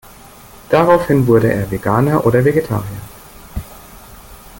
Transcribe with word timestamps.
Daraufhin 0.71 1.27
wurde 1.27 1.53
er 1.53 1.69
Veganer 1.69 2.25
oder 2.25 2.43
Vegetarier. 2.43 3.01